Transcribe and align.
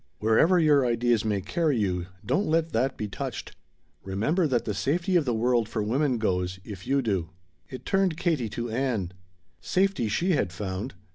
Wherever 0.17 0.57
your 0.59 0.83
ideas 0.83 1.23
may 1.23 1.41
carry 1.41 1.77
you, 1.77 2.07
don't 2.25 2.47
let 2.47 2.71
that 2.71 2.97
be 2.97 3.07
touched. 3.07 3.55
Remember 4.03 4.47
that 4.47 4.65
the 4.65 4.73
safety 4.73 5.15
of 5.15 5.25
the 5.25 5.33
world 5.35 5.69
for 5.69 5.83
women 5.83 6.17
goes, 6.17 6.59
if 6.63 6.87
you 6.87 7.03
do." 7.03 7.29
It 7.69 7.85
turned 7.85 8.17
Katie 8.17 8.49
to 8.49 8.71
Ann. 8.71 9.11
Safety 9.59 10.07
she 10.07 10.31
had 10.31 10.51
found. 10.51 10.95